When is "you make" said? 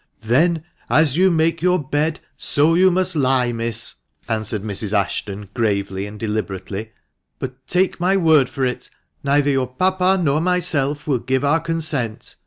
1.15-1.61